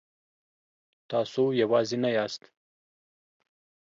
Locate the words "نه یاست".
2.03-2.41